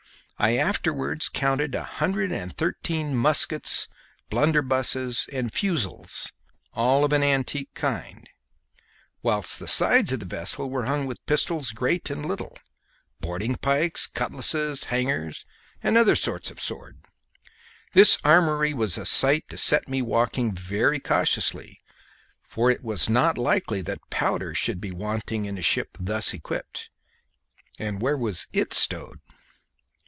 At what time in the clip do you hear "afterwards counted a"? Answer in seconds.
0.57-1.83